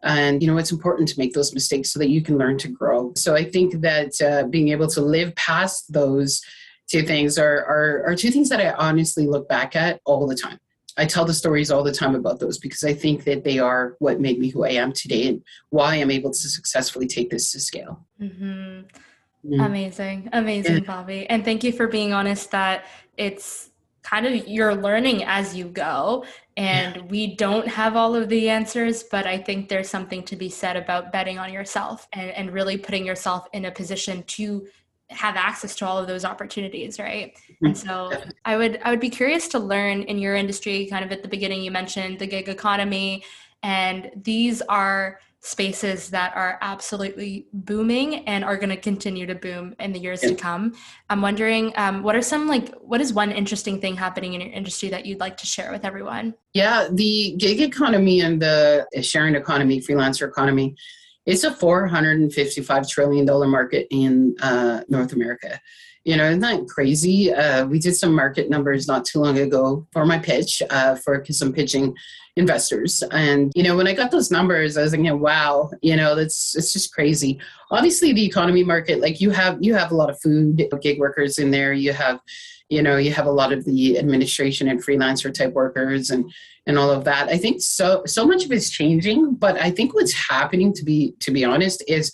[0.03, 2.69] And you know it's important to make those mistakes so that you can learn to
[2.69, 3.13] grow.
[3.17, 6.41] So I think that uh, being able to live past those
[6.89, 10.37] two things are, are are two things that I honestly look back at all the
[10.37, 10.59] time
[10.99, 13.94] I tell the stories all the time about those because I think that they are
[14.01, 17.53] what made me who I am today and why I'm able to successfully take this
[17.53, 18.05] to scale.
[18.20, 18.80] Mm-hmm.
[19.46, 19.64] Mm.
[19.64, 20.84] Amazing, amazing, yeah.
[20.84, 21.26] Bobby.
[21.30, 22.86] And thank you for being honest that
[23.16, 23.70] it's
[24.03, 26.24] kind of you're learning as you go
[26.57, 27.03] and yeah.
[27.03, 30.76] we don't have all of the answers but i think there's something to be said
[30.76, 34.66] about betting on yourself and, and really putting yourself in a position to
[35.11, 37.35] have access to all of those opportunities right?
[37.35, 37.67] Mm-hmm.
[37.67, 38.13] and so
[38.45, 41.29] i would i would be curious to learn in your industry kind of at the
[41.29, 43.25] beginning you mentioned the gig economy
[43.63, 49.75] and these are spaces that are absolutely booming and are going to continue to boom
[49.79, 50.75] in the years to come.
[51.09, 54.51] I'm wondering um, what are some like what is one interesting thing happening in your
[54.51, 56.35] industry that you'd like to share with everyone?
[56.55, 60.75] Yeah the gig economy and the sharing economy freelancer economy
[61.29, 65.61] it's a 455 trillion dollar market in uh, North America.
[66.05, 67.31] You know, isn't that crazy?
[67.31, 71.18] Uh, we did some market numbers not too long ago for my pitch uh, for
[71.18, 71.95] because I'm pitching
[72.37, 73.03] investors.
[73.11, 76.57] And you know, when I got those numbers, I was thinking, wow, you know, that's
[76.57, 77.39] it's just crazy.
[77.70, 81.39] Obviously, the economy market, like you have you have a lot of food gig workers
[81.39, 81.74] in there.
[81.74, 82.20] You have,
[82.69, 86.31] you know, you have a lot of the administration and freelancer type workers and
[86.66, 87.29] and all of that.
[87.29, 91.14] I think so so much of it's changing, but I think what's happening to be
[91.21, 92.12] to be honest is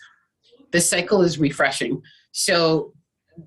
[0.72, 2.02] the cycle is refreshing.
[2.32, 2.92] So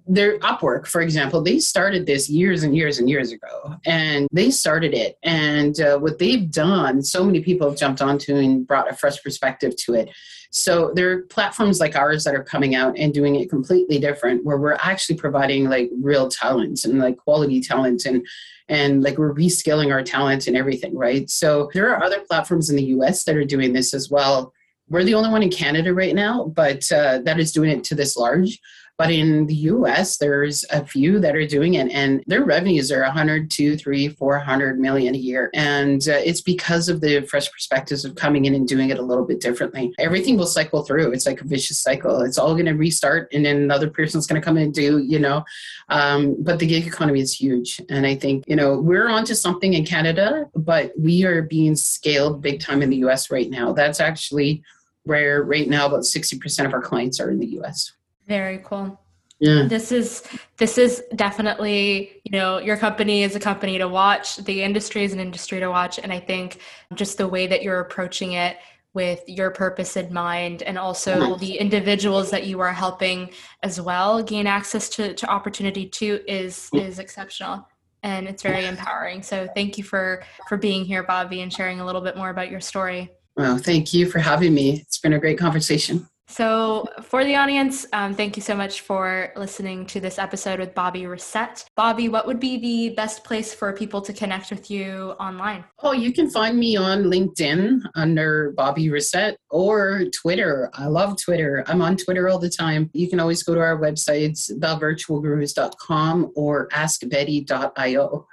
[0.06, 4.52] their Upwork, for example, they started this years and years and years ago, and they
[4.52, 5.18] started it.
[5.24, 9.22] And uh, what they've done, so many people have jumped onto and brought a fresh
[9.24, 10.10] perspective to it.
[10.52, 14.44] So there are platforms like ours that are coming out and doing it completely different,
[14.46, 18.26] where we're actually providing like real talents and like quality talent and
[18.70, 21.30] and like we're reskilling our talent and everything, right?
[21.30, 23.24] So there are other platforms in the U.S.
[23.24, 24.54] that are doing this as well.
[24.90, 27.96] We're the only one in Canada right now, but uh, that is doing it to
[27.96, 28.60] this large.
[28.98, 33.02] But in the US, there's a few that are doing it, and their revenues are
[33.02, 35.52] 100, 2, 3, 400 million a year.
[35.54, 39.02] And uh, it's because of the fresh perspectives of coming in and doing it a
[39.02, 39.94] little bit differently.
[40.00, 41.12] Everything will cycle through.
[41.12, 42.22] It's like a vicious cycle.
[42.22, 44.98] It's all going to restart, and then another person's going to come in and do,
[45.00, 45.46] you know.
[45.90, 47.80] Um, but the gig economy is huge.
[47.90, 52.42] And I think, you know, we're onto something in Canada, but we are being scaled
[52.42, 53.74] big time in the US right now.
[53.74, 54.64] That's actually
[55.04, 57.94] where right now about 60% of our clients are in the US.
[58.28, 59.00] Very cool.
[59.40, 59.68] Yeah.
[59.68, 60.24] This is
[60.58, 65.14] this is definitely, you know, your company is a company to watch, the industry is
[65.14, 66.00] an industry to watch.
[66.00, 66.60] And I think
[66.96, 68.58] just the way that you're approaching it
[68.94, 71.40] with your purpose in mind and also nice.
[71.40, 73.30] the individuals that you are helping
[73.62, 76.82] as well gain access to, to opportunity too is mm.
[76.82, 77.68] is exceptional.
[78.04, 79.22] And it's very empowering.
[79.22, 82.50] So thank you for for being here bobby and sharing a little bit more about
[82.50, 83.12] your story.
[83.36, 84.80] Well thank you for having me.
[84.82, 89.32] It's been a great conversation so, for the audience, um, thank you so much for
[89.38, 91.64] listening to this episode with Bobby Racette.
[91.76, 95.64] Bobby, what would be the best place for people to connect with you online?
[95.80, 100.70] Oh, you can find me on LinkedIn under Bobby Racette or Twitter.
[100.74, 101.64] I love Twitter.
[101.66, 102.90] I'm on Twitter all the time.
[102.92, 108.28] You can always go to our websites, thevirtualgurus.com or askbetty.io.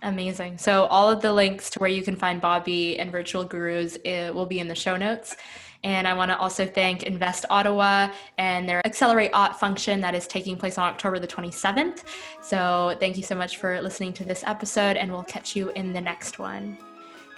[0.00, 0.58] Amazing.
[0.58, 4.30] So, all of the links to where you can find Bobby and Virtual Gurus eh,
[4.30, 5.36] will be in the show notes.
[5.84, 10.26] And I want to also thank Invest Ottawa and their Accelerate Ott function that is
[10.26, 12.04] taking place on October the 27th.
[12.42, 15.92] So thank you so much for listening to this episode, and we'll catch you in
[15.92, 16.78] the next one.